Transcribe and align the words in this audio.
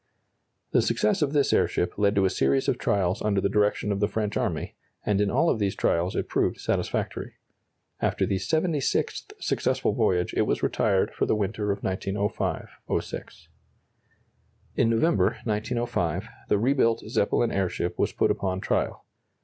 ]The 0.73 0.81
success 0.81 1.21
of 1.21 1.31
this 1.31 1.53
airship 1.53 1.93
led 1.95 2.15
to 2.15 2.25
a 2.25 2.29
series 2.31 2.67
of 2.67 2.79
trials 2.79 3.21
under 3.21 3.39
the 3.39 3.47
direction 3.49 3.91
of 3.91 3.99
the 3.99 4.07
French 4.07 4.35
army, 4.35 4.73
and 5.05 5.21
in 5.21 5.29
all 5.29 5.47
of 5.47 5.59
these 5.59 5.75
trials 5.75 6.15
it 6.15 6.27
proved 6.27 6.59
satisfactory. 6.59 7.35
After 8.01 8.25
the 8.25 8.37
76th 8.37 9.33
successful 9.39 9.93
voyage 9.93 10.33
it 10.35 10.47
was 10.47 10.63
retired 10.63 11.13
for 11.13 11.27
the 11.27 11.35
winter 11.35 11.71
of 11.71 11.83
1905 11.83 12.69
6. 12.99 13.47
In 14.75 14.89
November, 14.89 15.37
1905, 15.43 16.27
the 16.49 16.57
rebuilt 16.57 17.01
Zeppelin 17.07 17.51
airship 17.51 17.99
was 17.99 18.11
put 18.11 18.31
upon 18.31 18.59
trial. 18.59 19.05